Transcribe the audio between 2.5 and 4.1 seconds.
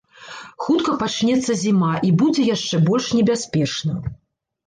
яшчэ больш небяспечна.